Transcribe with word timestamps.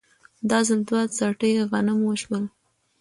دا 0.49 0.59
ځل 0.67 0.79
دوه 0.87 1.01
څټې 1.15 1.51
غنم 1.71 1.99
وشول 2.03 2.43